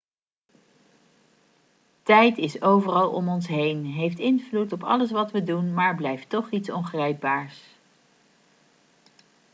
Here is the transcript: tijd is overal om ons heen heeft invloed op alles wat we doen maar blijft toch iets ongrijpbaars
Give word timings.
tijd 2.03 2.37
is 2.37 2.61
overal 2.61 3.09
om 3.13 3.29
ons 3.29 3.47
heen 3.47 3.85
heeft 3.85 4.19
invloed 4.19 4.71
op 4.73 4.83
alles 4.83 5.11
wat 5.11 5.31
we 5.31 5.43
doen 5.43 5.73
maar 5.73 5.95
blijft 5.95 6.29
toch 6.29 6.49
iets 6.51 6.69
ongrijpbaars 6.71 7.63